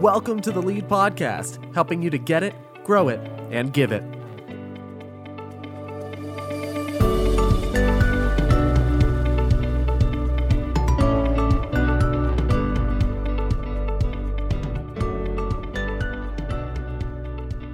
[0.00, 2.54] Welcome to the Lead Podcast, helping you to get it,
[2.84, 3.18] grow it,
[3.50, 4.02] and give it.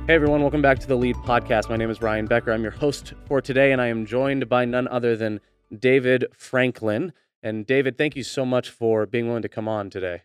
[0.07, 1.69] Hey everyone, welcome back to the Lead Podcast.
[1.69, 2.53] My name is Ryan Becker.
[2.53, 5.41] I'm your host for today, and I am joined by none other than
[5.77, 7.13] David Franklin.
[7.43, 10.23] And David, thank you so much for being willing to come on today.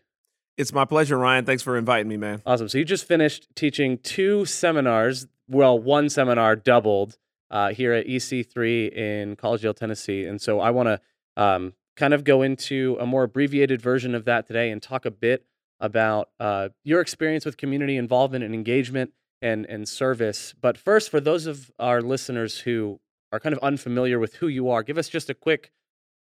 [0.58, 1.44] It's my pleasure, Ryan.
[1.44, 2.42] Thanks for inviting me, man.
[2.44, 2.68] Awesome.
[2.68, 5.28] So you just finished teaching two seminars.
[5.46, 7.16] Well, one seminar doubled
[7.48, 10.24] uh, here at EC3 in Collegedale, Tennessee.
[10.24, 11.00] And so I want to
[11.40, 15.12] um, kind of go into a more abbreviated version of that today and talk a
[15.12, 15.46] bit
[15.78, 20.54] about uh, your experience with community involvement and engagement and and service.
[20.60, 22.98] But first, for those of our listeners who
[23.30, 25.70] are kind of unfamiliar with who you are, give us just a quick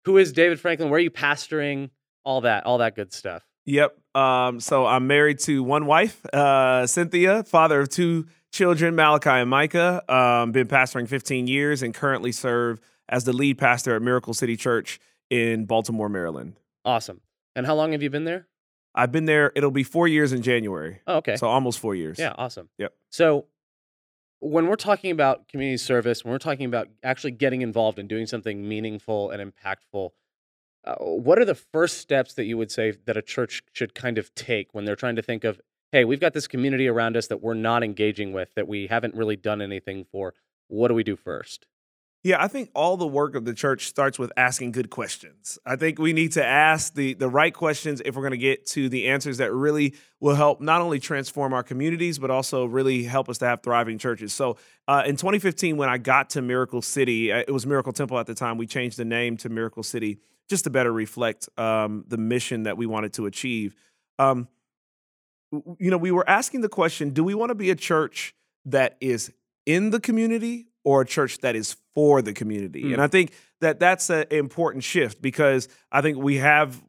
[0.04, 0.90] who is David Franklin?
[0.90, 1.92] Where are you pastoring?
[2.26, 3.44] All that, all that good stuff.
[3.66, 3.98] Yep.
[4.16, 9.50] Um, so I'm married to one wife, uh, Cynthia, father of two children, Malachi and
[9.50, 10.04] Micah.
[10.14, 14.56] Um, been pastoring 15 years and currently serve as the lead pastor at Miracle City
[14.56, 16.60] Church in Baltimore, Maryland.
[16.86, 17.22] Awesome.
[17.56, 18.48] And how long have you been there?
[18.94, 19.52] I've been there.
[19.56, 21.02] It'll be four years in January.
[21.06, 21.36] Oh, okay.
[21.36, 22.18] So almost four years.
[22.18, 22.70] Yeah, awesome.
[22.78, 22.94] Yep.
[23.10, 23.48] So
[24.40, 28.26] when we're talking about community service, when we're talking about actually getting involved and doing
[28.26, 30.12] something meaningful and impactful,
[30.86, 34.18] uh, what are the first steps that you would say that a church should kind
[34.18, 35.60] of take when they're trying to think of,
[35.92, 39.16] hey, we've got this community around us that we're not engaging with, that we haven't
[39.16, 40.34] really done anything for.
[40.68, 41.68] What do we do first?
[42.26, 45.60] Yeah, I think all the work of the church starts with asking good questions.
[45.64, 48.66] I think we need to ask the the right questions if we're going to get
[48.70, 53.04] to the answers that really will help not only transform our communities but also really
[53.04, 54.34] help us to have thriving churches.
[54.34, 58.18] So, uh, in 2015, when I got to Miracle City, uh, it was Miracle Temple
[58.18, 58.58] at the time.
[58.58, 60.18] We changed the name to Miracle City
[60.50, 63.76] just to better reflect um, the mission that we wanted to achieve.
[64.20, 64.48] Um,
[65.52, 68.98] you know, we were asking the question: Do we want to be a church that
[69.00, 69.32] is
[69.66, 72.84] in the community or a church that is for the community.
[72.84, 72.94] Mm.
[72.94, 76.82] And I think that that's an important shift because I think we have,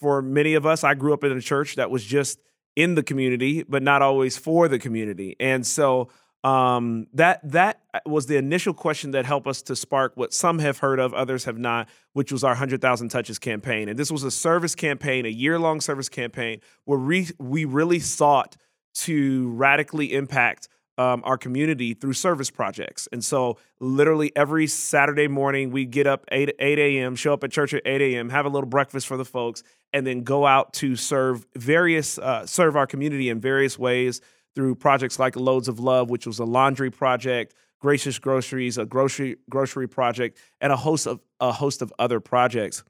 [0.00, 2.40] for many of us, I grew up in a church that was just
[2.76, 5.36] in the community, but not always for the community.
[5.38, 6.08] And so
[6.42, 10.78] um, that that was the initial question that helped us to spark what some have
[10.78, 13.88] heard of, others have not, which was our 100,000 Touches campaign.
[13.88, 17.98] And this was a service campaign, a year long service campaign, where we, we really
[17.98, 18.56] sought
[18.94, 23.08] to radically impact um, our community through service projects.
[23.12, 27.50] And so, literally every Saturday morning, we get up 8, 8 a.m., show up at
[27.50, 29.62] church at 8 a.m., have a little breakfast for the folks,
[29.92, 34.20] and then go out to serve various, uh, serve our community in various ways
[34.54, 39.36] through projects like Loads of Love, which was a laundry project, Gracious Groceries, a grocery
[39.48, 42.84] grocery project, and a host of a host of other projects.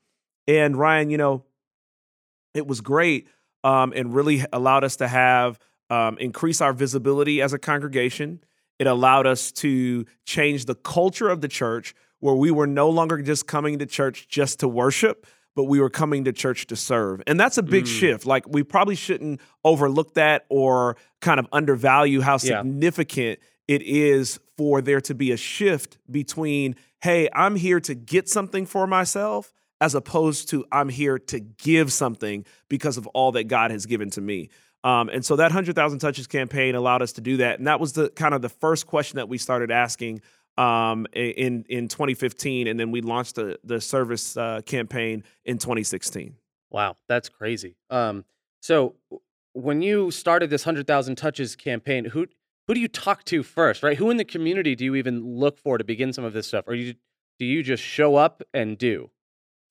[0.48, 1.44] And Ryan, you know,
[2.54, 3.28] it was great
[3.62, 5.58] um, and really allowed us to have
[5.90, 8.42] um, increase our visibility as a congregation.
[8.78, 13.20] It allowed us to change the culture of the church where we were no longer
[13.22, 17.22] just coming to church just to worship, but we were coming to church to serve.
[17.26, 18.00] And that's a big mm.
[18.00, 18.26] shift.
[18.26, 23.76] Like, we probably shouldn't overlook that or kind of undervalue how significant yeah.
[23.76, 28.66] it is for there to be a shift between, hey, I'm here to get something
[28.66, 33.70] for myself, as opposed to I'm here to give something because of all that God
[33.70, 34.50] has given to me.
[34.82, 37.58] Um, and so that 100,000 touches campaign allowed us to do that.
[37.58, 40.22] And that was the kind of the first question that we started asking
[40.56, 46.34] um, in in 2015, and then we launched the the service uh, campaign in 2016.
[46.70, 47.76] Wow, that's crazy.
[47.90, 48.24] Um,
[48.60, 48.94] so
[49.52, 52.26] when you started this 100,000 touches campaign, who
[52.68, 53.96] who do you talk to first, right?
[53.96, 56.64] Who in the community do you even look for to begin some of this stuff,
[56.68, 56.94] or you
[57.38, 59.10] do you just show up and do?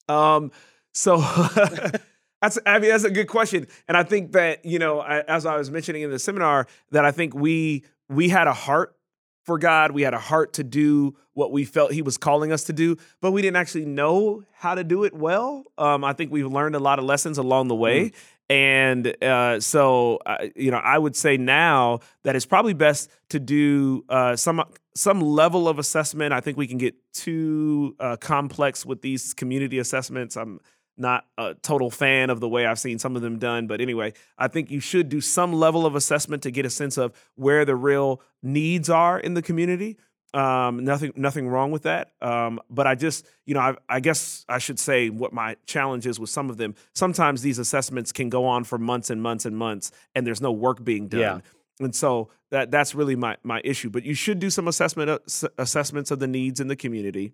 [0.08, 0.50] Um,
[0.92, 1.18] so
[2.42, 5.56] That's I mean that's a good question, and I think that you know as I
[5.56, 8.96] was mentioning in the seminar that I think we we had a heart
[9.42, 12.64] for God, we had a heart to do what we felt He was calling us
[12.64, 15.64] to do, but we didn't actually know how to do it well.
[15.78, 18.14] Um, I think we've learned a lot of lessons along the way, mm.
[18.50, 23.40] and uh, so uh, you know I would say now that it's probably best to
[23.40, 24.62] do uh, some
[24.94, 26.32] some level of assessment.
[26.32, 30.36] I think we can get too uh, complex with these community assessments.
[30.36, 30.60] I'm
[31.00, 33.66] not a total fan of the way I've seen some of them done.
[33.66, 36.98] But anyway, I think you should do some level of assessment to get a sense
[36.98, 39.96] of where the real needs are in the community.
[40.32, 42.12] Um, nothing, nothing wrong with that.
[42.20, 46.06] Um, but I just, you know, I, I, guess I should say what my challenge
[46.06, 46.76] is with some of them.
[46.94, 50.52] Sometimes these assessments can go on for months and months and months, and there's no
[50.52, 51.20] work being done.
[51.20, 51.40] Yeah.
[51.80, 53.90] And so that that's really my my issue.
[53.90, 57.32] But you should do some assessment uh, assessments of the needs in the community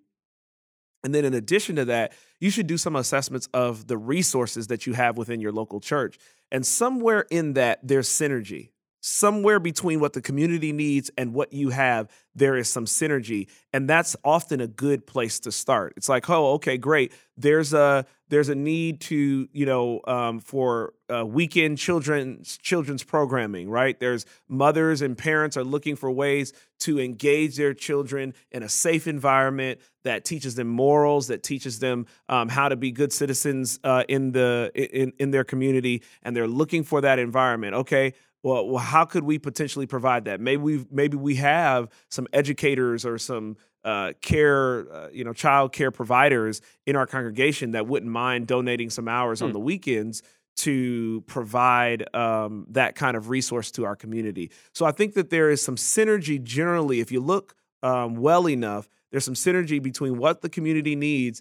[1.04, 4.86] And then in addition to that, you should do some assessments of the resources that
[4.86, 6.18] you have within your local church.
[6.50, 8.70] And somewhere in that, there's synergy
[9.06, 13.48] somewhere between what the community needs and what you have, there is some synergy.
[13.72, 15.94] And that's often a good place to start.
[15.96, 17.12] It's like, oh, okay, great.
[17.36, 23.68] There's a there's a need to, you know, um, for uh, weekend children's children's programming,
[23.68, 23.98] right?
[24.00, 29.06] There's mothers and parents are looking for ways to engage their children in a safe
[29.06, 34.04] environment that teaches them morals, that teaches them um, how to be good citizens uh,
[34.08, 37.74] in the in in their community, and they're looking for that environment.
[37.74, 40.40] Okay, well, well, how could we potentially provide that?
[40.40, 43.56] Maybe we maybe we have some educators or some
[43.86, 48.90] uh, care, uh, you know, child care providers in our congregation that wouldn't mind donating
[48.90, 49.52] some hours on hmm.
[49.54, 50.22] the weekends
[50.56, 54.50] to provide um, that kind of resource to our community.
[54.72, 57.00] So I think that there is some synergy generally.
[57.00, 61.40] If you look um, well enough, there's some synergy between what the community needs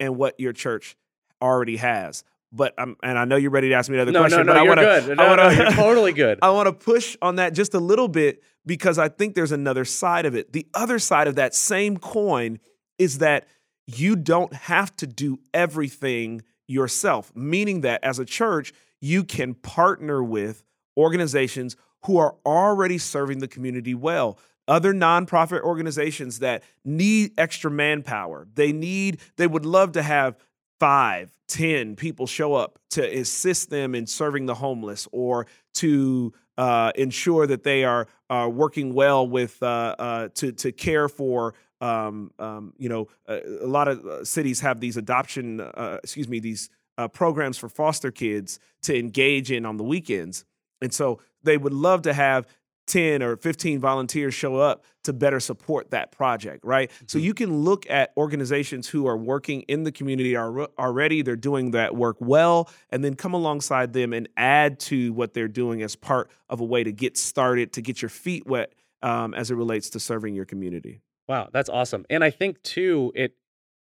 [0.00, 0.96] and what your church
[1.40, 2.24] already has
[2.54, 4.46] but I'm, and I know you're ready to ask me another no, question.
[4.46, 5.16] No, no, but you're I wanna, good.
[5.16, 6.38] No, I wanna, no, you're totally good.
[6.42, 9.84] I want to push on that just a little bit because I think there's another
[9.84, 10.52] side of it.
[10.52, 12.58] The other side of that same coin
[12.98, 13.46] is that
[13.86, 20.22] you don't have to do everything yourself, meaning that as a church, you can partner
[20.22, 20.64] with
[20.96, 21.76] organizations
[22.06, 28.46] who are already serving the community well other nonprofit organizations that need extra manpower.
[28.54, 30.38] They need, they would love to have
[30.80, 36.92] five, ten people show up to assist them in serving the homeless or to uh,
[36.94, 42.30] ensure that they are are working well with uh, uh, to to care for um,
[42.38, 46.38] um, you know a, a, lot of uh, cities have these adoption uh, excuse me
[46.38, 50.44] these uh, programs for foster kids to engage in on the weekends.
[50.80, 52.46] And so they would love to have
[52.86, 56.90] 10 or 15 volunteers show up to better support that project, right?
[56.90, 57.04] Mm-hmm.
[57.08, 61.70] So you can look at organizations who are working in the community already, they're doing
[61.72, 65.96] that work well, and then come alongside them and add to what they're doing as
[65.96, 69.54] part of a way to get started, to get your feet wet um, as it
[69.54, 71.00] relates to serving your community.
[71.28, 72.04] Wow, that's awesome.
[72.10, 73.36] And I think too, it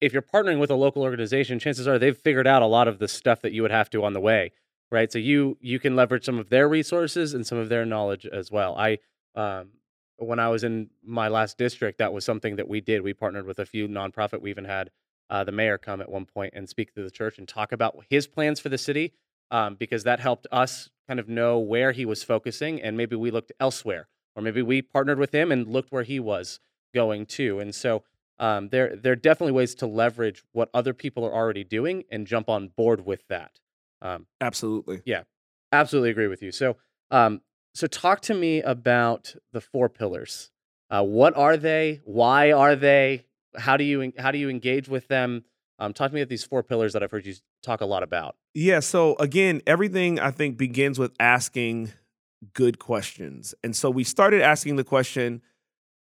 [0.01, 2.99] if you're partnering with a local organization, chances are they've figured out a lot of
[2.99, 4.51] the stuff that you would have to on the way
[4.91, 5.11] right?
[5.11, 8.51] So you you can leverage some of their resources and some of their knowledge as
[8.51, 8.77] well.
[8.77, 8.99] I
[9.35, 9.71] um,
[10.17, 13.03] when I was in my last district, that was something that we did.
[13.03, 14.43] We partnered with a few nonprofit.
[14.43, 14.91] We even had
[15.31, 18.05] uh, the mayor come at one point and speak to the church and talk about
[18.09, 19.13] his plans for the city,
[19.51, 23.31] um, because that helped us kind of know where he was focusing, and maybe we
[23.31, 26.61] looked elsewhere, or maybe we partnered with him and looked where he was
[26.95, 27.61] going to.
[27.61, 28.03] And so
[28.39, 32.27] um, there there are definitely ways to leverage what other people are already doing and
[32.27, 33.61] jump on board with that.
[34.03, 35.03] Um, absolutely.
[35.05, 35.23] Yeah,
[35.73, 36.53] absolutely agree with you.
[36.53, 36.77] So,
[37.11, 37.41] um,
[37.75, 40.51] so talk to me about the four pillars.
[40.91, 42.01] Uh, what are they?
[42.05, 43.27] Why are they?
[43.57, 45.45] How do you how do you engage with them?
[45.79, 48.03] Um, talk to me about these four pillars that I've heard you talk a lot
[48.03, 48.37] about.
[48.55, 48.81] Yeah.
[48.81, 51.93] So again, everything I think begins with asking
[52.55, 55.43] good questions, and so we started asking the question: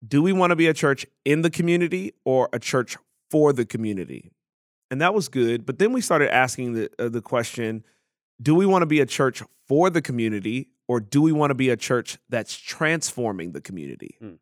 [0.06, 2.96] Do we want to be a church in the community or a church
[3.30, 4.32] for the community?
[4.92, 5.64] And that was good.
[5.64, 7.82] But then we started asking the uh, the question:
[8.40, 11.54] Do we want to be a church for the community, or do we want to
[11.54, 14.16] be a church that's transforming the community?
[14.20, 14.34] Hmm.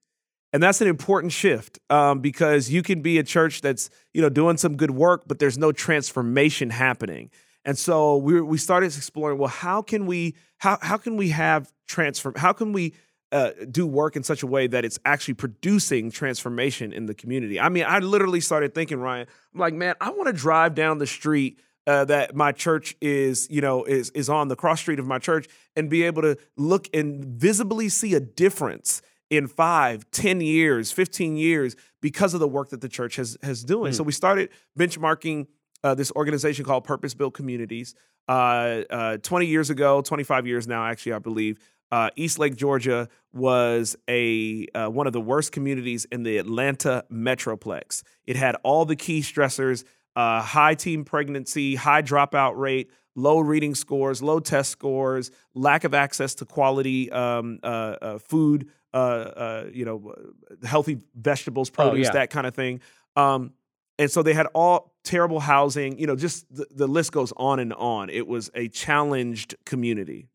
[0.53, 4.29] And that's an important shift um, because you can be a church that's you know
[4.29, 7.31] doing some good work, but there's no transformation happening.
[7.65, 9.39] And so we we started exploring.
[9.39, 12.35] Well, how can we how how can we have transform?
[12.37, 12.95] How can we
[13.33, 17.61] uh, do work in such a way that it's actually producing transformation in the community.
[17.61, 20.99] I mean, I literally started thinking, Ryan, I'm like, man, I want to drive down
[20.99, 24.99] the street uh, that my church is, you know, is is on the cross street
[24.99, 25.47] of my church
[25.77, 31.37] and be able to look and visibly see a difference in five, ten years, 15
[31.37, 33.93] years because of the work that the church has has doing.
[33.93, 33.97] Mm.
[33.97, 35.47] So we started benchmarking
[35.83, 37.95] uh, this organization called Purpose Built Communities.
[38.29, 41.59] Uh, uh, 20 years ago, 25 years now, actually, I believe,
[41.93, 47.05] uh, East Lake, Georgia was a uh, one of the worst communities in the Atlanta
[47.11, 48.03] metroplex.
[48.27, 49.85] It had all the key stressors:
[50.17, 55.95] uh, high teen pregnancy, high dropout rate, low reading scores, low test scores, lack of
[55.95, 60.15] access to quality um, uh, uh, food, uh, you know,
[60.65, 62.21] healthy vegetables, oh, produce, oh, yeah.
[62.21, 62.81] that kind of thing.
[63.17, 63.53] Um,
[63.99, 65.99] and so they had all terrible housing.
[65.99, 68.09] You know, just the, the list goes on and on.
[68.09, 70.30] It was a challenged community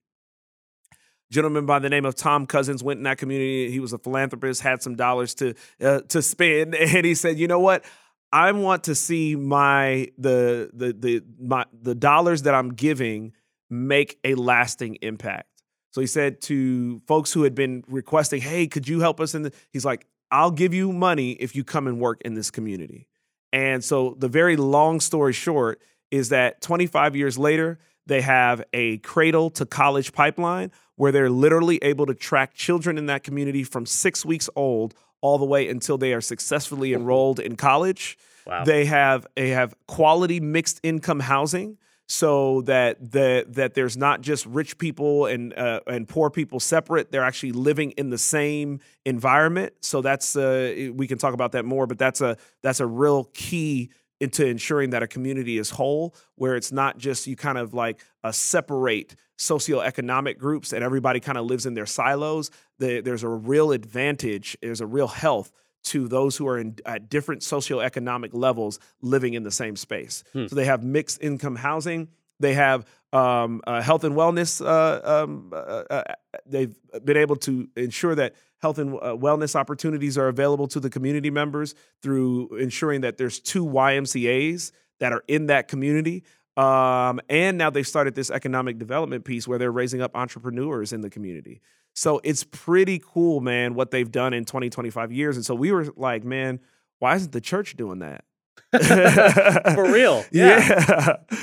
[1.31, 3.71] gentleman by the name of Tom Cousins went in that community.
[3.71, 7.47] He was a philanthropist, had some dollars to uh, to spend, and he said, "You
[7.47, 7.85] know what?
[8.31, 13.33] I want to see my the the the my the dollars that I'm giving
[13.69, 15.49] make a lasting impact."
[15.91, 19.51] So he said to folks who had been requesting, "Hey, could you help us?" the,
[19.71, 23.07] he's like, "I'll give you money if you come and work in this community."
[23.53, 28.97] And so the very long story short is that 25 years later, they have a
[28.99, 33.85] cradle to college pipeline where they're literally able to track children in that community from
[33.85, 38.17] six weeks old all the way until they are successfully enrolled in college.
[38.45, 38.63] Wow.
[38.63, 44.45] They have they have quality mixed income housing so that the, that there's not just
[44.45, 47.11] rich people and uh, and poor people separate.
[47.11, 49.73] They're actually living in the same environment.
[49.81, 53.25] So that's uh, we can talk about that more, but that's a that's a real
[53.33, 57.73] key into ensuring that a community is whole, where it's not just you kind of
[57.73, 62.49] like uh, separate socioeconomic groups and everybody kind of lives in their silos.
[62.79, 64.57] The, there's a real advantage.
[64.61, 65.51] There's a real health
[65.85, 70.23] to those who are in, at different socioeconomic levels living in the same space.
[70.33, 70.47] Hmm.
[70.47, 72.07] So they have mixed income housing.
[72.39, 74.65] They have um, uh, health and wellness.
[74.65, 76.03] Uh, um, uh, uh
[76.45, 80.89] they've been able to ensure that health and uh, wellness opportunities are available to the
[80.89, 86.23] community members through ensuring that there's two YMCA's that are in that community.
[86.57, 91.01] Um, and now they've started this economic development piece where they're raising up entrepreneurs in
[91.01, 91.61] the community.
[91.93, 95.37] So it's pretty cool, man, what they've done in 20, 25 years.
[95.37, 96.59] And so we were like, man,
[96.99, 98.25] why isn't the church doing that?
[99.75, 100.25] For real.
[100.31, 101.17] Yeah.
[101.29, 101.37] yeah.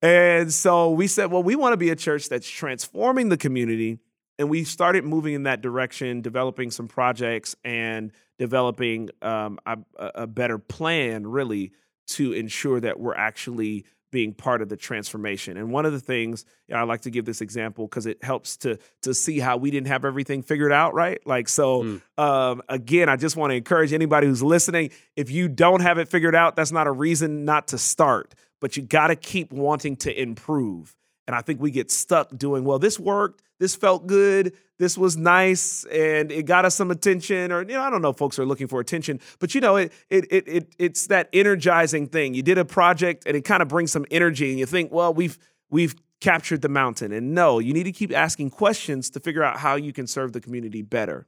[0.00, 3.98] And so we said, well, we want to be a church that's transforming the community.
[4.38, 10.26] And we started moving in that direction, developing some projects and developing um, a, a
[10.28, 11.72] better plan, really,
[12.08, 15.56] to ensure that we're actually being part of the transformation.
[15.56, 18.22] And one of the things you know, I like to give this example because it
[18.22, 21.20] helps to to see how we didn't have everything figured out, right?
[21.26, 21.82] Like so.
[21.82, 22.02] Mm.
[22.16, 26.08] Um, again, I just want to encourage anybody who's listening: if you don't have it
[26.08, 28.34] figured out, that's not a reason not to start.
[28.60, 30.96] But you got to keep wanting to improve.
[31.26, 32.78] And I think we get stuck doing well.
[32.78, 33.42] This worked.
[33.58, 37.82] This felt good this was nice and it got us some attention or you know
[37.82, 40.48] I don't know if folks are looking for attention but you know it it it,
[40.48, 44.06] it it's that energizing thing you did a project and it kind of brings some
[44.10, 45.38] energy and you think well we've
[45.70, 49.58] we've captured the mountain and no you need to keep asking questions to figure out
[49.58, 51.26] how you can serve the community better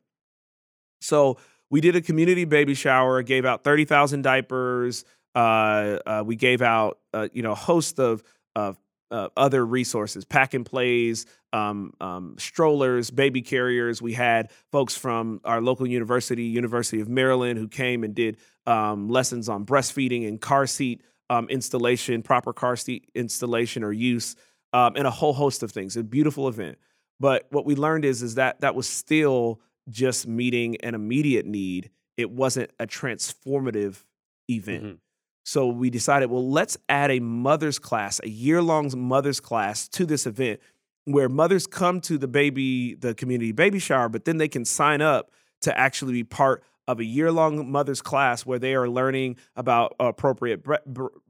[1.00, 1.36] so
[1.70, 6.98] we did a community baby shower gave out 30,000 diapers uh, uh, we gave out
[7.12, 8.22] uh, you know a host of
[8.56, 8.78] of
[9.10, 14.00] uh, other resources, pack and plays, um, um, strollers, baby carriers.
[14.00, 19.08] We had folks from our local university, University of Maryland, who came and did um,
[19.08, 24.36] lessons on breastfeeding and car seat um, installation, proper car seat installation or use,
[24.72, 25.96] um, and a whole host of things.
[25.96, 26.78] A beautiful event.
[27.18, 31.90] But what we learned is is that that was still just meeting an immediate need.
[32.16, 34.04] It wasn't a transformative
[34.48, 34.84] event.
[34.84, 34.94] Mm-hmm.
[35.50, 40.06] So we decided, well, let's add a mother's class, a year long mother's class to
[40.06, 40.60] this event
[41.06, 45.02] where mothers come to the baby, the community baby shower, but then they can sign
[45.02, 49.38] up to actually be part of a year long mother's class where they are learning
[49.56, 50.76] about appropriate bre-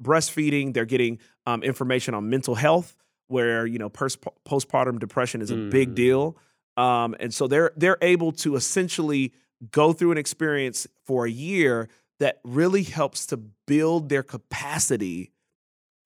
[0.02, 0.74] breastfeeding.
[0.74, 2.94] They're getting um, information on mental health,
[3.28, 5.70] where you know pers- postpartum depression is a mm.
[5.70, 6.36] big deal,
[6.76, 9.32] um, and so they're they're able to essentially
[9.70, 11.88] go through an experience for a year
[12.20, 13.36] that really helps to
[13.66, 15.32] build their capacity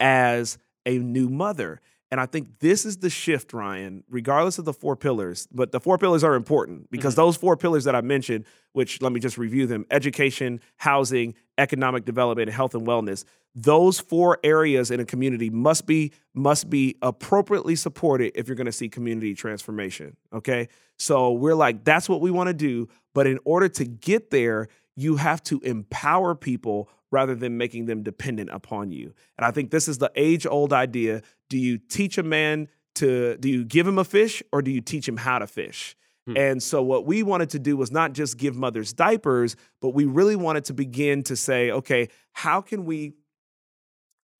[0.01, 1.81] as a new mother.
[2.11, 5.49] And I think this is the shift, Ryan, regardless of the four pillars.
[5.51, 7.23] But the four pillars are important because mm-hmm.
[7.23, 12.05] those four pillars that I mentioned, which let me just review them education, housing, economic
[12.05, 13.25] development, and health and wellness.
[13.57, 18.67] Those four areas in a community must be must be appropriately supported if you're going
[18.67, 20.17] to see community transformation.
[20.33, 20.69] Okay.
[20.99, 22.89] So we're like, that's what we want to do.
[23.13, 28.03] But in order to get there, you have to empower people rather than making them
[28.03, 29.15] dependent upon you.
[29.39, 31.23] And I think this is the age old idea.
[31.49, 34.81] Do you teach a man to, do you give him a fish or do you
[34.81, 35.97] teach him how to fish?
[36.27, 36.37] Hmm.
[36.37, 40.07] And so, what we wanted to do was not just give mothers diapers, but we
[40.07, 43.13] really wanted to begin to say, okay, how can we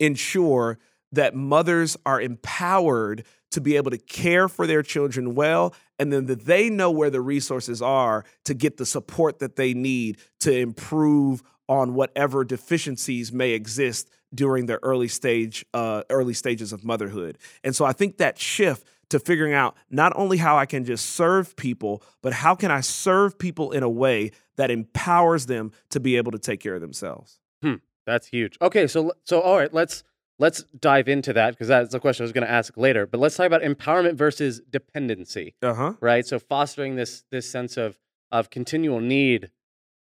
[0.01, 0.79] ensure
[1.13, 6.27] that mothers are empowered to be able to care for their children well and then
[6.27, 10.53] that they know where the resources are to get the support that they need to
[10.53, 17.39] improve on whatever deficiencies may exist during the early stage uh, early stages of motherhood.
[17.63, 21.07] And so i think that shift to figuring out not only how i can just
[21.11, 26.01] serve people but how can i serve people in a way that empowers them to
[26.01, 27.39] be able to take care of themselves.
[27.63, 28.59] Hmm, that's huge.
[28.61, 30.03] Okay so so all right let's
[30.39, 33.07] let's dive into that because that's a question I was going to ask later.
[33.07, 35.55] But let's talk about empowerment versus dependency.
[35.63, 35.93] Uh huh.
[36.01, 36.27] Right.
[36.27, 37.99] So fostering this this sense of
[38.33, 39.51] of continual need,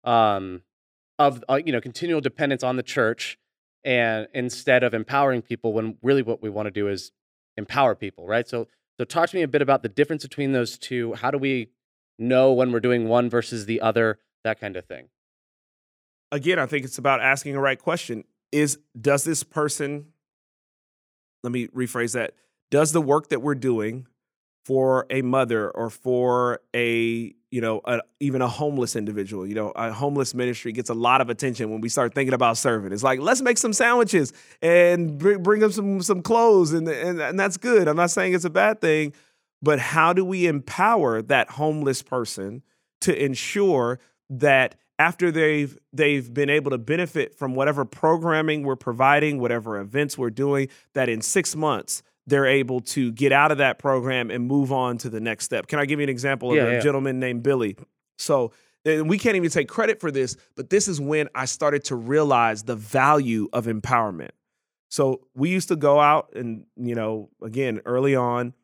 [0.04, 0.62] um,
[1.18, 3.38] of uh, you know continual dependence on the church,
[3.84, 7.12] and instead of empowering people, when really what we want to do is
[7.56, 8.26] empower people.
[8.26, 8.48] Right.
[8.48, 11.14] So so talk to me a bit about the difference between those two.
[11.14, 11.70] How do we
[12.18, 14.18] know when we're doing one versus the other?
[14.44, 15.08] That kind of thing.
[16.32, 20.11] Again, I think it's about asking the right question is does this person
[21.42, 22.34] let me rephrase that.
[22.70, 24.06] Does the work that we're doing
[24.64, 29.70] for a mother or for a you know a, even a homeless individual you know
[29.70, 32.92] a homeless ministry gets a lot of attention when we start thinking about serving.
[32.92, 34.32] It's like let's make some sandwiches
[34.62, 37.88] and bring, bring them some some clothes and, and and that's good.
[37.88, 39.12] I'm not saying it's a bad thing
[39.62, 42.62] but how do we empower that homeless person
[43.00, 49.40] to ensure that after they've they've been able to benefit from whatever programming we're providing
[49.40, 53.78] whatever events we're doing that in 6 months they're able to get out of that
[53.78, 55.66] program and move on to the next step.
[55.66, 56.80] Can I give you an example of Yeah, a yeah.
[56.80, 57.76] gentleman named Billy?
[58.16, 58.52] So,
[58.84, 61.96] and we can't even take credit for this, but this is when I started to
[61.96, 64.30] realize the value of empowerment.
[64.88, 68.54] So, we used to go out and, you know, again, early on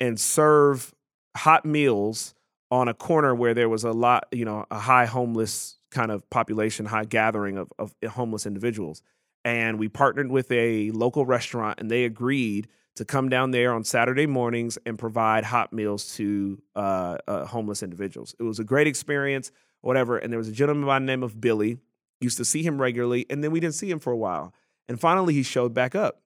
[0.00, 0.92] and serve
[1.36, 2.34] hot meals
[2.72, 6.28] on a corner where there was a lot, you know, a high homeless kind of
[6.30, 9.02] population, high gathering of, of homeless individuals.
[9.44, 13.84] And we partnered with a local restaurant and they agreed to come down there on
[13.84, 18.34] Saturday mornings and provide hot meals to uh, uh, homeless individuals.
[18.40, 19.52] It was a great experience,
[19.82, 20.16] whatever.
[20.16, 21.78] And there was a gentleman by the name of Billy.
[22.20, 24.54] Used to see him regularly, and then we didn't see him for a while.
[24.88, 26.22] And finally, he showed back up.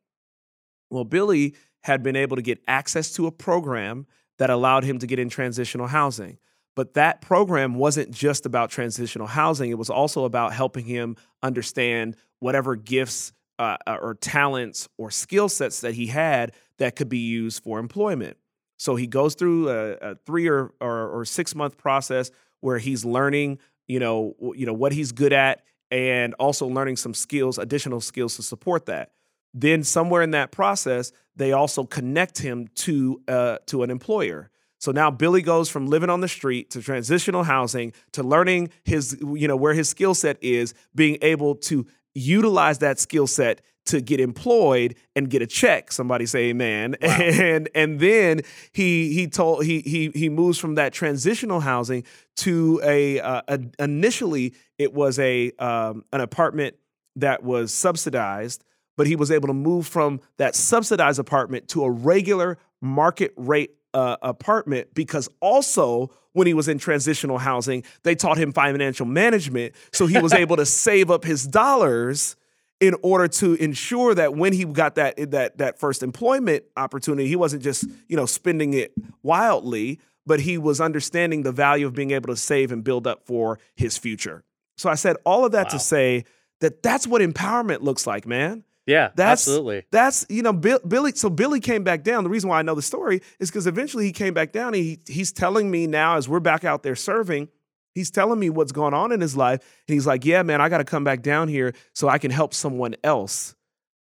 [0.88, 4.06] Well, Billy had been able to get access to a program
[4.38, 6.38] that allowed him to get in transitional housing.
[6.76, 12.16] But that program wasn't just about transitional housing, it was also about helping him understand
[12.38, 17.62] whatever gifts uh, or talents or skill sets that he had that could be used
[17.62, 18.38] for employment.
[18.78, 23.04] So he goes through a, a three or, or, or six month process where he's
[23.04, 28.00] learning, you know, you know what he's good at, and also learning some skills, additional
[28.00, 29.10] skills to support that.
[29.52, 34.50] Then somewhere in that process, they also connect him to uh, to an employer.
[34.80, 39.16] So now Billy goes from living on the street to transitional housing to learning his,
[39.20, 44.00] you know, where his skill set is, being able to utilize that skill set to
[44.00, 45.92] get employed and get a check.
[45.92, 46.96] Somebody say amen.
[47.00, 47.08] Wow.
[47.20, 48.40] And and then
[48.72, 52.04] he he told he he he moves from that transitional housing
[52.36, 56.76] to a, uh, a initially it was a um, an apartment
[57.16, 58.64] that was subsidized,
[58.96, 63.74] but he was able to move from that subsidized apartment to a regular market rate
[63.94, 69.74] uh, apartment because also when he was in transitional housing, they taught him financial management.
[69.92, 72.36] So he was able to save up his dollars
[72.80, 77.36] in order to ensure that when he got that that that first employment opportunity, he
[77.36, 82.12] wasn't just you know spending it wildly, but he was understanding the value of being
[82.12, 84.44] able to save and build up for his future.
[84.78, 85.70] So I said all of that Wow.
[85.72, 86.24] to say
[86.60, 88.64] that that's what empowerment looks like, man.
[88.90, 89.84] Yeah, That's absolutely.
[89.90, 91.12] That's you know Bill, Billy.
[91.14, 92.24] So Billy came back down.
[92.24, 94.68] The reason why I know the story is because eventually he came back down.
[94.74, 97.48] And he he's telling me now as we're back out there serving.
[97.94, 100.68] He's telling me what's going on in his life, and he's like, "Yeah, man, I
[100.68, 103.54] got to come back down here so I can help someone else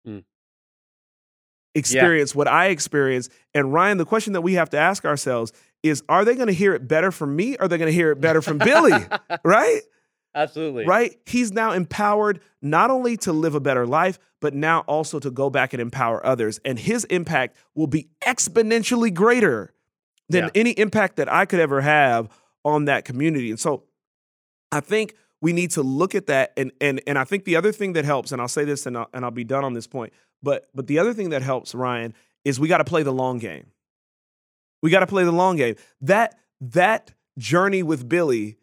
[0.08, 0.24] Mm.
[1.76, 5.52] experience what I experienced." And Ryan, the question that we have to ask ourselves
[5.84, 7.56] is: Are they going to hear it better from me?
[7.58, 8.94] Or are they going to hear it better from Billy?
[9.44, 9.82] Right?
[10.36, 10.86] Absolutely.
[10.86, 11.18] right?
[11.26, 15.50] He's now empowered not only to live a better life, but now also to go
[15.50, 16.60] back and empower others.
[16.64, 19.74] And his impact will be exponentially greater
[20.30, 20.50] than Yeah.
[20.56, 22.30] any impact that I could ever have
[22.64, 23.50] on that community.
[23.50, 23.84] And so
[24.72, 26.54] I think we need to look at that.
[26.58, 28.98] And and and I think the other thing that helps, and I'll say this and
[28.98, 30.14] I'll, and I'll be done on this point,
[30.44, 32.14] but but the other thing that helps, Ryan,
[32.46, 33.72] is we got to play the long game.
[34.84, 35.76] We got to play the long game.
[36.02, 38.58] That that journey with Billy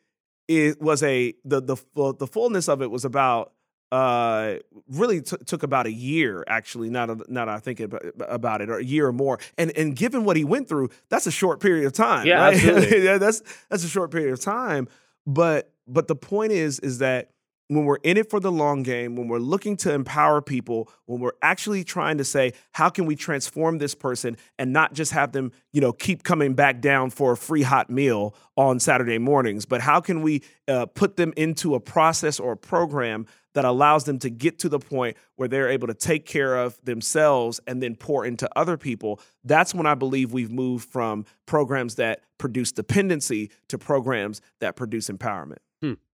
[0.48, 1.76] it was a the the
[2.18, 3.52] the fullness of it was about
[3.92, 4.54] uh
[4.88, 8.68] really t- took about a year actually not a, not I think about, about it
[8.68, 11.61] or a year or more and and given what he went through that's a short
[11.61, 12.54] period of time Yeah, right?
[12.56, 13.04] absolutely.
[13.04, 14.88] Yeah, that's that's a short period of time
[15.24, 17.30] but but the point is is that
[17.68, 21.20] when we're in it for the long game, when we're looking to empower people, when
[21.20, 25.33] we're actually trying to say, how can we transform this person and not just have
[25.33, 29.66] them, you know, keep coming back down for a free hot meal on Saturday mornings,
[29.66, 34.05] but how can we uh, put them into a process or a program that allows
[34.05, 37.83] them to get to the point where they're able to take care of themselves and
[37.83, 39.20] then pour into other people?
[39.44, 45.09] That's when I believe we've moved from programs that produce dependency to programs that produce
[45.09, 45.59] empowerment.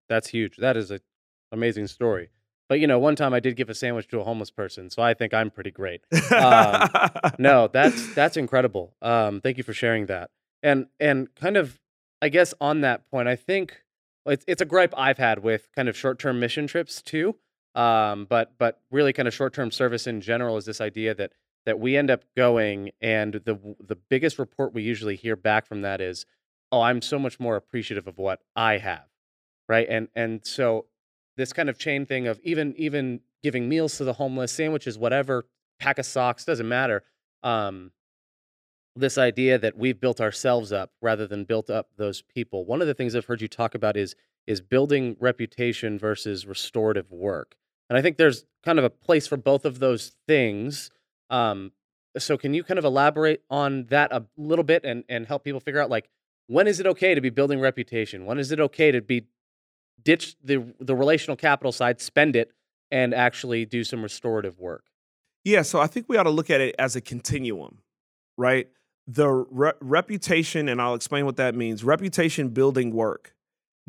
[0.09, 0.57] That's huge.
[0.57, 1.01] That is a
[1.53, 2.31] amazing story.
[2.69, 5.03] But you know, one time I did give a sandwich to a homeless person, so
[5.03, 6.03] I think I'm pretty great.
[6.33, 6.89] Um,
[7.39, 8.95] no, that's that's incredible.
[9.03, 10.31] Um, thank you for sharing that.
[10.63, 11.79] And and kind of,
[12.23, 13.83] I guess on that point, I think
[14.25, 17.37] it's it's a gripe I've had with kind of short term mission trips too.
[17.75, 21.33] Um, but but really kind of short term service in general is this idea that
[21.67, 25.83] that we end up going and the the biggest report we usually hear back from
[25.83, 26.27] that is,
[26.71, 29.07] oh, I'm so much more appreciative of what I have,
[29.69, 29.87] right?
[29.89, 30.87] And and so
[31.37, 35.47] this kind of chain thing of even even giving meals to the homeless, sandwiches, whatever,
[35.79, 37.03] pack of socks, doesn't matter.
[37.43, 37.91] Um,
[38.95, 42.65] this idea that we've built ourselves up rather than built up those people.
[42.65, 44.15] One of the things I've heard you talk about is
[44.47, 47.55] is building reputation versus restorative work.
[47.89, 50.91] And I think there's kind of a place for both of those things.
[51.31, 51.73] Um,
[52.19, 55.61] so can you kind of elaborate on that a little bit and, and help people
[55.61, 56.09] figure out like
[56.49, 58.27] when is it okay to be building reputation?
[58.27, 59.27] When is it okay to be
[60.05, 62.53] ditch the the relational capital side, spend it,
[62.91, 64.85] and actually do some restorative work?
[65.45, 67.79] Yeah, so I think we ought to look at it as a continuum,
[68.37, 68.69] right?
[69.09, 71.83] The re- reputation, and I'll explain what that means.
[71.83, 73.35] Reputation building work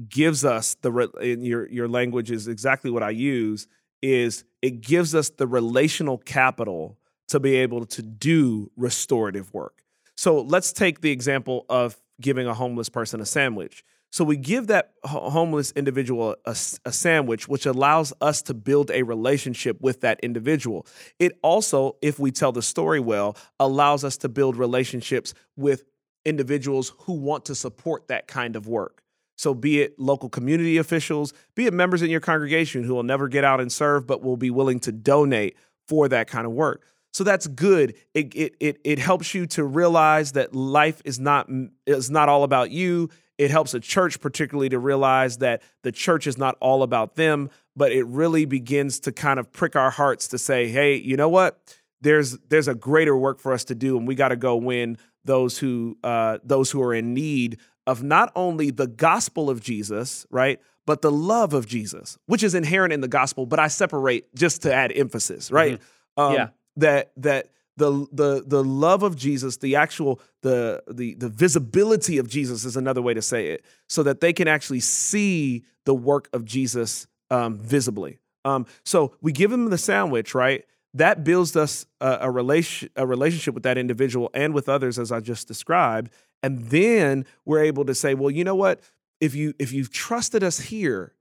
[0.10, 3.68] gives us the re- in your your language is exactly what I use
[4.02, 6.98] is it gives us the relational capital
[7.30, 9.84] to be able to do restorative work.
[10.16, 13.84] So let's take the example of giving a homeless person a sandwich.
[14.14, 19.02] So we give that homeless individual a, a, sandwich, which allows us to build a
[19.02, 20.86] relationship with that individual.
[21.18, 25.86] It also, if we tell the story well, allows us to build relationships with
[26.26, 29.02] individuals who want to support that kind of work.
[29.36, 33.28] So, be it local community officials, be it members in your congregation who will never
[33.28, 36.84] get out and serve, but will be willing to donate for that kind of work.
[37.14, 37.96] So that's good.
[38.14, 41.48] It it it, it helps you to realize that life is not
[41.86, 43.10] is not all about you.
[43.38, 47.50] It helps a church particularly to realize that the church is not all about them,
[47.76, 51.30] but it really begins to kind of prick our hearts to say, "Hey, you know
[51.30, 51.76] what?
[52.02, 54.98] There's there's a greater work for us to do, and we got to go win
[55.26, 60.26] those who uh, those who are in need of not only the gospel of Jesus,
[60.30, 63.46] right, but the love of Jesus, which is inherent in the gospel.
[63.46, 65.80] But I separate just to add emphasis, right?
[65.80, 66.22] Mm-hmm.
[66.22, 66.48] Um, yeah.
[66.78, 72.28] That that the the the love of Jesus, the actual the the the visibility of
[72.28, 76.30] Jesus is another way to say it, so that they can actually see the work
[76.34, 78.20] of Jesus um, visibly.
[78.46, 80.66] Um, so we give them the sandwich, right?
[80.94, 85.12] That builds us a, a relation a relationship with that individual and with others, as
[85.12, 86.12] I just described,
[86.44, 88.82] and then we're able to say, well, you know what?
[89.20, 91.16] If you if you've trusted us here,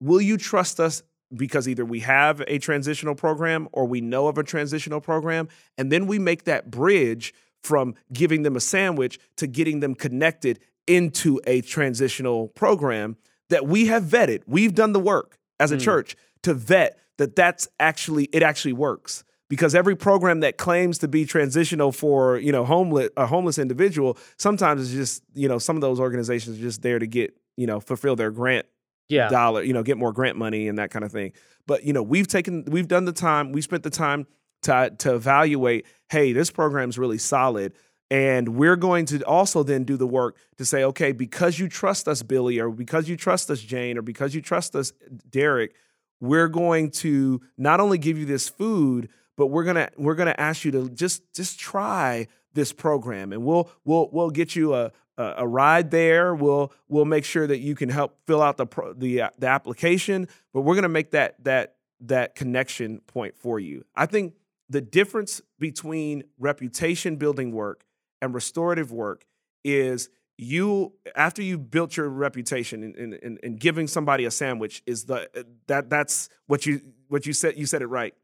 [0.00, 1.02] will you trust us
[1.34, 5.90] because either we have a transitional program or we know of a transitional program and
[5.90, 11.40] then we make that bridge from giving them a sandwich to getting them connected into
[11.46, 13.16] a transitional program
[13.50, 14.42] that we have vetted.
[14.46, 15.80] We've done the work as a mm.
[15.80, 21.08] church to vet that that's actually it actually works because every program that claims to
[21.08, 25.76] be transitional for you know homeless a homeless individual sometimes it's just you know some
[25.76, 28.66] of those organizations are just there to get you know fulfill their grant
[29.12, 29.28] yeah.
[29.28, 31.32] dollar you know get more grant money and that kind of thing.
[31.66, 34.26] But you know we've taken we've done the time we spent the time
[34.62, 37.74] to to evaluate hey this program's really solid.
[38.10, 42.08] And we're going to also then do the work to say okay because you trust
[42.08, 44.92] us billy or because you trust us jane or because you trust us
[45.30, 45.74] derek
[46.20, 50.64] we're going to not only give you this food but we're gonna we're gonna ask
[50.64, 55.46] you to just just try this program, and we'll we'll we'll get you a a,
[55.46, 56.34] ride there.
[56.34, 60.28] We'll we'll make sure that you can help fill out the the uh, the application,
[60.52, 63.84] but we're gonna make that that that connection point for you.
[63.94, 64.34] I think
[64.68, 67.84] the difference between reputation building work
[68.20, 69.26] and restorative work
[69.64, 75.04] is you after you built your reputation and, and, and, giving somebody a sandwich is
[75.04, 75.28] the
[75.66, 78.14] that that's what you what you said you said it right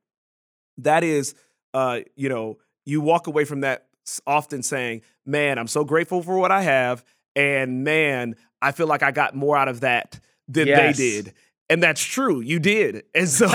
[0.79, 1.35] that is,
[1.75, 3.88] uh, you know, you walk away from that
[4.27, 7.05] often saying, man, I'm so grateful for what I have.
[7.37, 10.19] And man, I feel like I got more out of that
[10.49, 10.97] than yes.
[10.97, 11.35] they did.
[11.71, 12.41] And that's true.
[12.41, 13.05] You did.
[13.15, 13.49] And so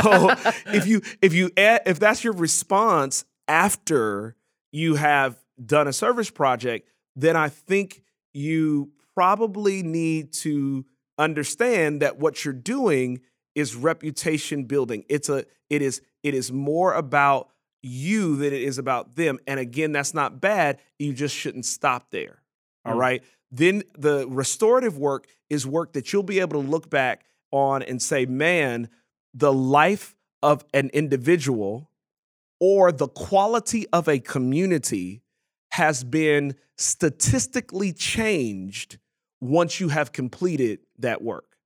[0.68, 4.36] if you if you if that's your response after
[4.72, 10.86] you have done a service project, then I think you probably need to
[11.18, 13.22] understand that what you're doing
[13.56, 15.06] is reputation building.
[15.10, 17.50] It's a it is it is more about
[17.84, 19.40] you than it is about them.
[19.46, 20.80] And again, that's not bad.
[20.98, 22.42] You just shouldn't stop there.
[22.86, 23.00] All mm.
[23.00, 23.24] right.
[23.52, 28.02] Then the restorative work is work that you'll be able to look back on and
[28.02, 28.90] say, man,
[29.34, 31.90] the life of an individual
[32.60, 35.22] or the quality of a community
[35.72, 38.98] has been statistically changed
[39.42, 41.58] once you have completed that work.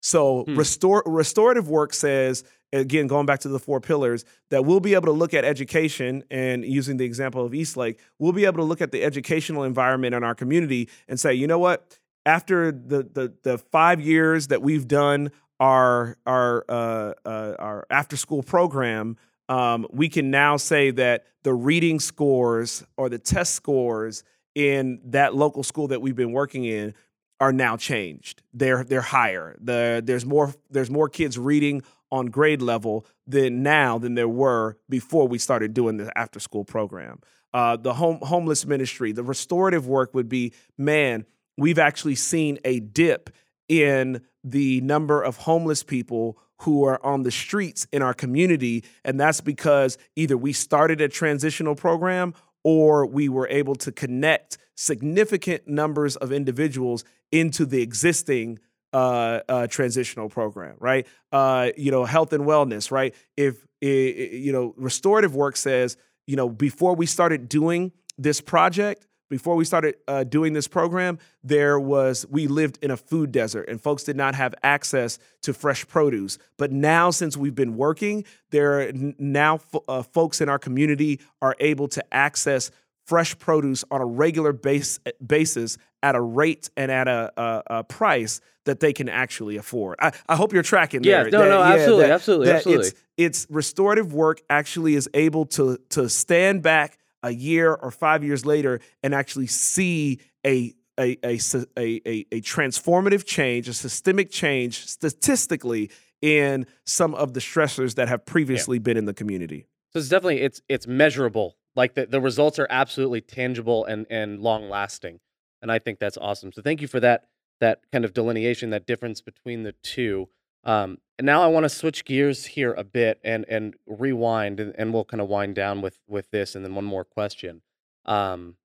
[0.00, 0.56] So hmm.
[0.56, 5.06] restore, restorative work says again going back to the four pillars that we'll be able
[5.06, 8.80] to look at education and using the example of Eastlake, we'll be able to look
[8.80, 11.98] at the educational environment in our community and say, you know what?
[12.26, 18.16] After the the, the five years that we've done our our uh, uh, our after
[18.16, 19.16] school program,
[19.48, 24.22] um, we can now say that the reading scores or the test scores
[24.54, 26.94] in that local school that we've been working in
[27.40, 28.42] are now changed.
[28.52, 29.56] They're they're higher.
[29.60, 34.76] The there's more there's more kids reading on grade level than now than there were
[34.88, 37.20] before we started doing the after school program.
[37.52, 41.24] Uh, the home homeless ministry, the restorative work would be man.
[41.56, 43.30] We've actually seen a dip
[43.68, 48.84] in the number of homeless people who are on the streets in our community.
[49.04, 54.58] And that's because either we started a transitional program or we were able to connect
[54.74, 58.58] significant numbers of individuals into the existing
[58.92, 61.06] uh, uh, transitional program, right?
[61.32, 63.14] Uh, you know, health and wellness, right?
[63.36, 69.54] If, you know, restorative work says, you know, before we started doing this project, before
[69.54, 73.80] we started uh, doing this program, there was we lived in a food desert and
[73.80, 76.36] folks did not have access to fresh produce.
[76.58, 81.54] But now, since we've been working, there are now uh, folks in our community are
[81.60, 82.72] able to access
[83.10, 87.84] fresh produce on a regular base, basis at a rate and at a, a, a
[87.84, 89.96] price that they can actually afford.
[90.00, 91.32] I, I hope you're tracking yeah, there.
[91.32, 92.86] No, that, no, yeah, absolutely, that, absolutely, that absolutely.
[92.86, 98.22] It's, it's restorative work actually is able to to stand back a year or five
[98.22, 101.40] years later and actually see a a, a,
[101.78, 108.24] a, a, transformative change, a systemic change statistically in some of the stressors that have
[108.24, 108.82] previously yeah.
[108.82, 109.66] been in the community.
[109.92, 111.56] So it's definitely it's it's measurable.
[111.76, 115.20] Like the, the results are absolutely tangible and and long lasting.
[115.62, 116.52] And I think that's awesome.
[116.52, 117.26] So thank you for that
[117.60, 120.28] that kind of delineation, that difference between the two.
[120.64, 124.74] Um, and now I want to switch gears here a bit and and rewind, and,
[124.76, 127.62] and we'll kind of wind down with with this, and then one more question,
[128.04, 128.56] um,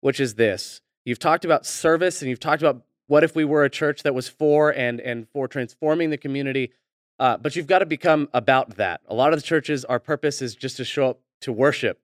[0.00, 3.64] which is this: You've talked about service, and you've talked about what if we were
[3.64, 6.72] a church that was for and and for transforming the community,
[7.18, 9.00] uh, but you've got to become about that.
[9.06, 12.00] A lot of the churches, our purpose is just to show up to worship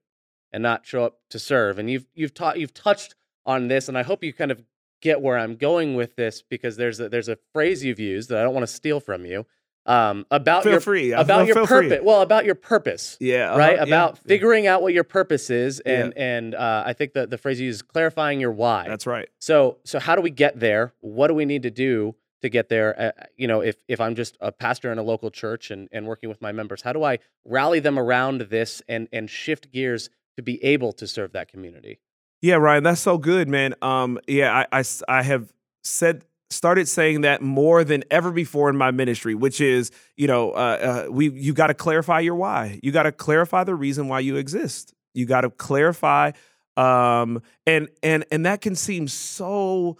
[0.51, 1.79] and not show up to serve.
[1.79, 4.63] And you've you've taught you've touched on this, and I hope you kind of
[5.01, 8.39] get where I'm going with this because there's a, there's a phrase you've used that
[8.39, 9.45] I don't want to steal from you
[9.85, 11.13] um, about feel your free.
[11.13, 11.99] about feel, your purpose.
[12.03, 13.15] Well, about your purpose.
[13.19, 13.49] Yeah.
[13.51, 13.79] Uh-huh, right.
[13.79, 14.27] about yeah.
[14.27, 16.23] figuring out what your purpose is, and Yeah.
[16.23, 18.85] and uh, I think that the phrase you use is clarifying your why.
[18.87, 19.29] That's right.
[19.39, 20.93] So so how do we get there?
[20.99, 22.99] What do we need to do to get there?
[22.99, 26.05] Uh, you know, if if I'm just a pastor in a local church and and
[26.05, 30.09] working with my members, how do I rally them around this and and shift gears
[30.37, 31.99] to be able to serve that community?
[32.41, 33.73] Yeah, Ryan, that's so good, man.
[33.81, 35.51] Um, yeah, I have
[35.83, 40.51] said started saying that more than ever before in my ministry, which is, you know,
[40.51, 42.79] uh, uh, we you got to clarify your why.
[42.83, 44.93] You got to clarify the reason why you exist.
[45.13, 46.31] You got to clarify,
[46.75, 49.97] um, and and and that can seem so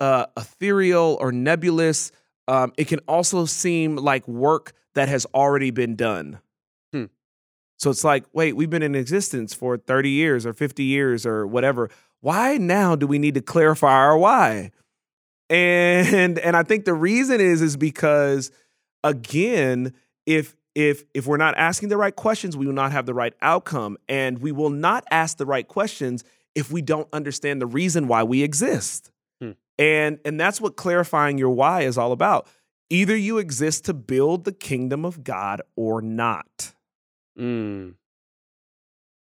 [0.00, 2.12] uh, ethereal or nebulous.
[2.48, 6.40] Um, it can also seem like work that has already been done.
[7.78, 11.46] So it's like, wait, we've been in existence for 30 years or 50 years or
[11.46, 11.90] whatever.
[12.20, 14.70] Why now do we need to clarify our why?
[15.50, 18.50] And and I think the reason is is because
[19.02, 19.92] again,
[20.26, 23.34] if if if we're not asking the right questions, we will not have the right
[23.42, 28.08] outcome and we will not ask the right questions if we don't understand the reason
[28.08, 29.10] why we exist.
[29.40, 29.52] Hmm.
[29.78, 32.46] And and that's what clarifying your why is all about.
[32.90, 36.73] Either you exist to build the kingdom of God or not.
[37.38, 37.94] Mm.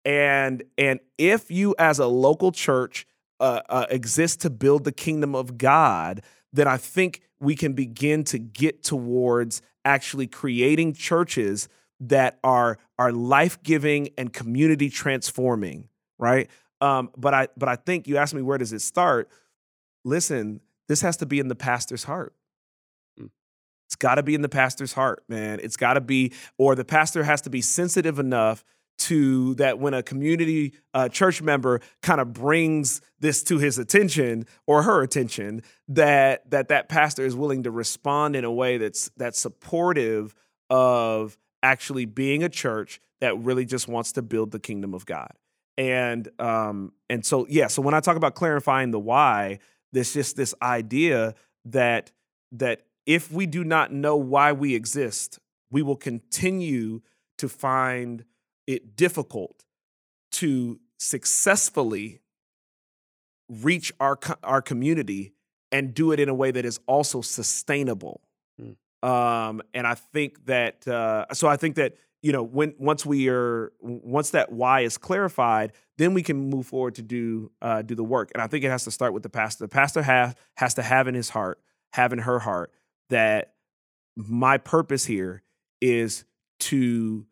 [0.04, 3.08] and and if you as a local church
[3.40, 8.26] uh, uh, exist to build the kingdom of god then i think we can begin
[8.26, 11.70] to get towards actually creating churches
[12.02, 15.88] that are are life-giving and community transforming
[16.20, 16.50] right
[16.82, 19.30] um, but i but i think you asked me where does it start
[20.04, 22.34] listen this has to be in the pastor's heart.
[23.94, 25.60] It's got to be in the pastor's heart man.
[25.62, 28.66] It's got to be or the pastor has to be sensitive enough
[28.98, 34.48] to that when a community uh, church member kind of brings this to his attention
[34.66, 39.12] or her attention that that that pastor is willing to respond in a way that's
[39.16, 40.34] that's supportive
[40.72, 45.34] of actually being a church that really just wants to build the kingdom of God.
[45.78, 49.60] And um and so yeah so when I talk about clarifying the why
[49.92, 52.12] there's just this idea that
[52.54, 55.40] that if we do not know why we exist
[55.74, 57.02] we will continue
[57.40, 58.24] to find
[58.68, 59.66] it difficult
[60.32, 62.22] to successfully
[63.50, 65.34] reach our our community
[65.72, 68.22] and do it in a way that is also sustainable.
[68.60, 69.10] Hmm.
[69.10, 73.28] Um, and I think that uh, so I think that you know when once we
[73.30, 77.96] are once that why is clarified, then we can move forward to do uh, do
[77.96, 78.30] the work.
[78.34, 79.64] And I think it has to start with the pastor.
[79.64, 81.60] The pastor have has to have in his heart,
[81.94, 82.72] have in her heart
[83.10, 83.54] that
[84.16, 85.44] my purpose here
[85.82, 86.26] is
[86.60, 87.26] to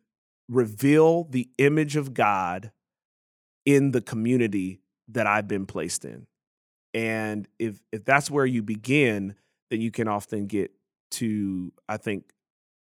[0.50, 2.72] reveal the image of God
[3.66, 6.28] in the community that I've been placed in.
[6.94, 9.36] And if if that's where you begin,
[9.70, 10.72] then you can often get
[11.12, 12.32] to I think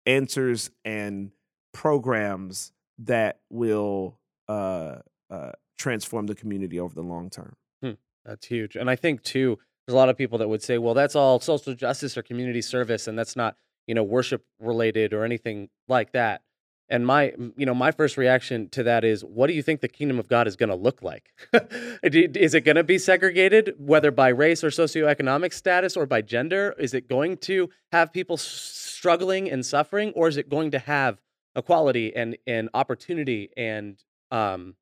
[0.06, 1.32] answers and
[1.74, 4.98] programs that will uh,
[5.30, 7.56] uh, transform the community over the long term.
[7.82, 7.92] Hmm,
[8.26, 8.76] that's huge.
[8.76, 11.40] And I think too, there's a lot of people that would say, well, that's all
[11.40, 13.56] social justice or community service, and that's not
[13.88, 16.42] you know worship related or anything like that.
[16.90, 19.88] And my, you know, my first reaction to that is, what do you think the
[19.88, 21.32] kingdom of God is going to look like?
[22.04, 26.76] is it going to be segregated, whether by race or socioeconomic status or by gender?
[26.78, 31.20] Is it going to have people struggling and suffering, or is it going to have
[31.56, 34.76] equality and and opportunity and um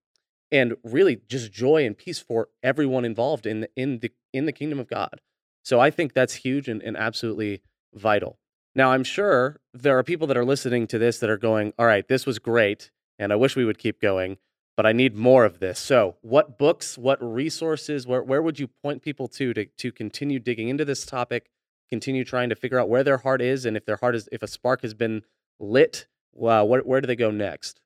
[0.51, 4.51] and really just joy and peace for everyone involved in the, in the in the
[4.51, 5.21] kingdom of God?
[5.63, 7.61] So I think that's huge and, and absolutely
[7.93, 8.39] vital.
[8.73, 11.85] Now, I'm sure there are people that are listening to this that are going, all
[11.85, 14.37] right, this was great, and I wish we would keep going,
[14.77, 15.77] but I need more of this.
[15.77, 20.39] So, what books, what resources, where, where would you point people to, to to continue
[20.39, 21.49] digging into this topic,
[21.89, 24.41] continue trying to figure out where their heart is, and if their heart is, if
[24.41, 25.23] a spark has been
[25.59, 27.80] lit, well, where, where do they go next?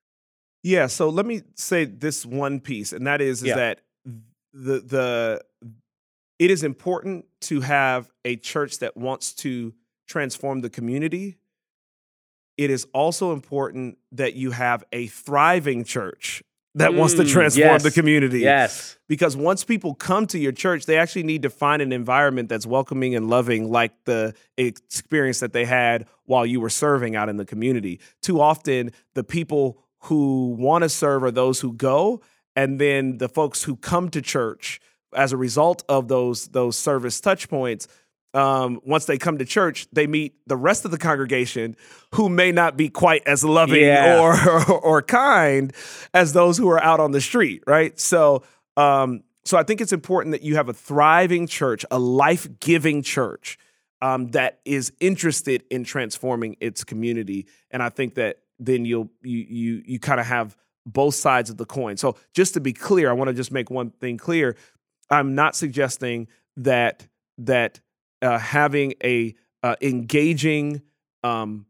[0.66, 3.56] Yeah, so let me say this one piece, and that is, is yeah.
[3.56, 3.82] that
[4.52, 5.42] the the
[6.40, 9.76] it is important to have a church that wants to
[10.08, 11.38] transform the community,
[12.58, 16.42] it is also important that you have a thriving church
[16.74, 18.40] that mm, wants to mm, transform yes, the community.
[18.40, 18.98] Yes.
[19.08, 22.66] Because once people come to your church, they actually need to find an environment that's
[22.66, 27.38] welcoming and loving, like the experience that they had while you were serving out in
[27.38, 28.00] the community.
[28.24, 32.22] Too often, the people who want to serve are those who go,
[32.56, 34.80] and then the folks who come to church
[35.14, 37.88] as a result of those those service touch points
[38.36, 41.78] um, once they come to church, they meet the rest of the congregation
[42.14, 44.20] who may not be quite as loving yeah.
[44.20, 45.74] or, or, or kind
[46.14, 47.98] as those who are out on the street, right?
[47.98, 48.44] So,
[48.76, 53.04] um, so I think it's important that you have a thriving church, a life giving
[53.04, 53.58] church
[54.02, 59.46] um, that is interested in transforming its community, and I think that then you'll you
[59.48, 61.98] you you kind of have both sides of the coin.
[61.98, 64.56] So just to be clear, I want to just make one thing clear:
[65.10, 67.08] I'm not suggesting that
[67.40, 67.80] that
[68.22, 70.82] uh, having a uh, engaging
[71.24, 71.66] um,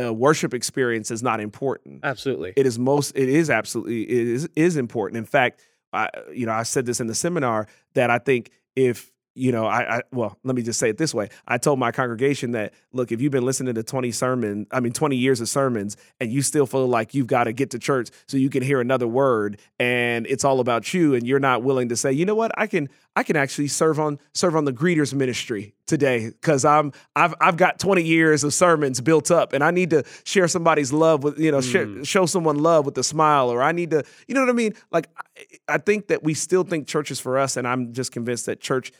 [0.00, 2.00] uh, worship experience is not important.
[2.02, 3.12] Absolutely, it is most.
[3.16, 4.02] It is absolutely.
[4.02, 5.18] It is is important.
[5.18, 9.10] In fact, I you know I said this in the seminar that I think if
[9.36, 11.28] you know, I, I, well, let me just say it this way.
[11.46, 14.92] I told my congregation that look, if you've been listening to 20 sermons, I mean
[14.92, 18.08] 20 years of sermons and you still feel like you've got to get to church
[18.26, 21.90] so you can hear another word and it's all about you and you're not willing
[21.90, 22.50] to say, "You know what?
[22.58, 26.92] I can I can actually serve on serve on the greeters ministry today cuz I'm
[27.14, 30.92] I've I've got 20 years of sermons built up and I need to share somebody's
[30.94, 31.72] love with, you know, mm.
[31.72, 34.54] share, show someone love with a smile or I need to, you know what I
[34.54, 34.74] mean?
[34.90, 38.12] Like I, I think that we still think church is for us and I'm just
[38.12, 38.92] convinced that church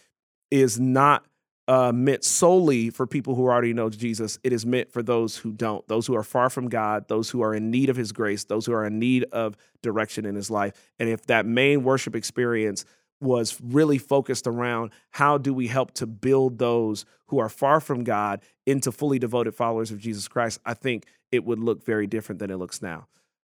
[0.50, 1.26] is not
[1.68, 4.38] uh, meant solely for people who already know Jesus.
[4.44, 7.42] It is meant for those who don't, those who are far from God, those who
[7.42, 10.50] are in need of His grace, those who are in need of direction in His
[10.50, 10.74] life.
[10.98, 12.84] And if that main worship experience
[13.20, 18.04] was really focused around how do we help to build those who are far from
[18.04, 22.38] God into fully devoted followers of Jesus Christ, I think it would look very different
[22.38, 23.08] than it looks now.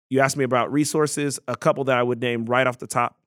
[0.10, 3.20] You asked me about resources, a couple that I would name right off the top.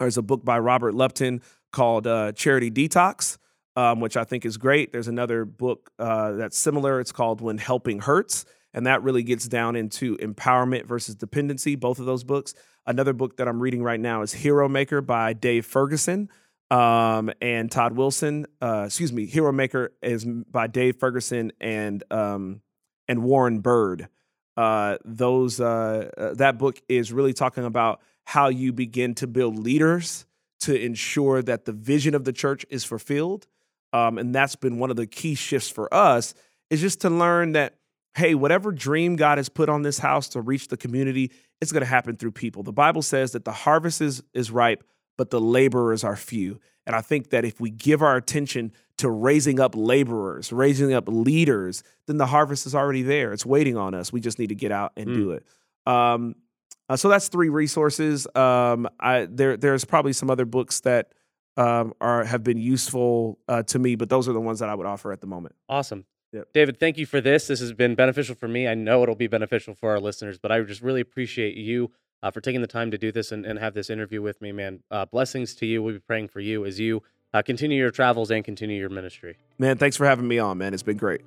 [0.00, 1.42] There's a book by Robert Lupton
[1.72, 3.38] called uh, Charity Detox,
[3.76, 4.92] um, which I think is great.
[4.92, 7.00] There's another book uh, that's similar.
[7.00, 8.44] It's called When Helping Hurts.
[8.74, 12.54] And that really gets down into empowerment versus dependency, both of those books.
[12.86, 16.30] Another book that I'm reading right now is Hero Maker by Dave Ferguson
[16.70, 18.46] um, and Todd Wilson.
[18.60, 22.62] Uh, excuse me, Hero Maker is by Dave Ferguson and um,
[23.08, 24.08] and Warren Bird.
[24.56, 29.58] Uh, those uh, uh that book is really talking about how you begin to build
[29.58, 30.24] leaders
[30.62, 33.46] to ensure that the vision of the church is fulfilled.
[33.92, 36.34] Um, and that's been one of the key shifts for us
[36.70, 37.76] is just to learn that,
[38.16, 41.82] hey, whatever dream God has put on this house to reach the community, it's going
[41.82, 42.62] to happen through people.
[42.62, 44.84] The Bible says that the harvest is, is ripe,
[45.18, 46.58] but the laborers are few.
[46.86, 51.04] And I think that if we give our attention to raising up laborers, raising up
[51.06, 53.32] leaders, then the harvest is already there.
[53.32, 54.12] It's waiting on us.
[54.12, 55.14] We just need to get out and mm.
[55.14, 55.46] do it.
[55.86, 56.36] Um,
[56.92, 58.26] uh, so that's three resources.
[58.34, 61.14] Um, I, there, there's probably some other books that
[61.56, 64.74] um, are have been useful uh, to me, but those are the ones that I
[64.74, 65.54] would offer at the moment.
[65.70, 66.04] Awesome.
[66.34, 66.48] Yep.
[66.52, 67.46] David, thank you for this.
[67.46, 68.68] This has been beneficial for me.
[68.68, 71.90] I know it'll be beneficial for our listeners, but I just really appreciate you
[72.22, 74.52] uh, for taking the time to do this and, and have this interview with me,
[74.52, 74.82] man.
[74.90, 75.82] Uh, blessings to you.
[75.82, 79.38] We'll be praying for you as you uh, continue your travels and continue your ministry.
[79.58, 80.74] Man, thanks for having me on, man.
[80.74, 81.22] It's been great.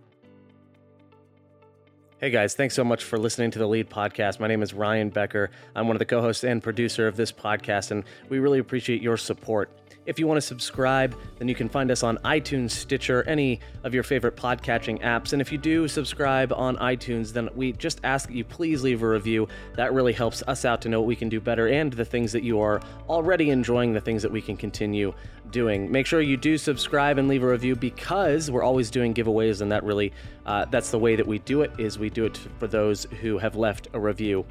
[2.17, 4.39] Hey guys, thanks so much for listening to the Lead Podcast.
[4.39, 5.51] My name is Ryan Becker.
[5.75, 9.01] I'm one of the co hosts and producer of this podcast, and we really appreciate
[9.01, 9.69] your support.
[10.05, 13.93] If you want to subscribe, then you can find us on iTunes, Stitcher, any of
[13.93, 15.33] your favorite podcatching apps.
[15.33, 19.01] And if you do subscribe on iTunes, then we just ask that you please leave
[19.01, 19.47] a review.
[19.75, 22.31] That really helps us out to know what we can do better and the things
[22.33, 25.13] that you are already enjoying, the things that we can continue
[25.51, 25.91] doing.
[25.91, 29.71] Make sure you do subscribe and leave a review because we're always doing giveaways, and
[29.71, 30.13] that really
[30.45, 31.71] uh, that's the way that we do it.
[31.79, 34.45] Is we do it for those who have left a review.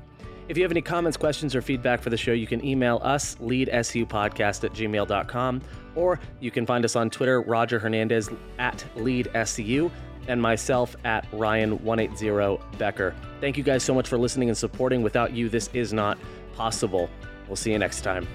[0.47, 3.37] If you have any comments, questions, or feedback for the show, you can email us,
[3.37, 5.63] leadsupodcast at gmail.com,
[5.95, 8.29] or you can find us on Twitter, Roger Hernandez
[8.59, 9.91] at leadsu,
[10.29, 13.15] and myself at Ryan180 Becker.
[13.41, 15.03] Thank you guys so much for listening and supporting.
[15.03, 16.19] Without you, this is not
[16.55, 17.09] possible.
[17.47, 18.27] We'll see you next time.